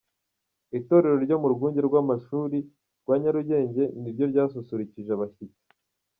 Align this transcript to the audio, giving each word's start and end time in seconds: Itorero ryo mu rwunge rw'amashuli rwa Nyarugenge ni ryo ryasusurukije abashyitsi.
Itorero 0.79 1.15
ryo 1.25 1.37
mu 1.41 1.47
rwunge 1.53 1.79
rw'amashuli 1.87 2.59
rwa 3.01 3.15
Nyarugenge 3.21 3.83
ni 3.99 4.09
ryo 4.13 4.25
ryasusurukije 4.31 5.11
abashyitsi. 5.13 5.63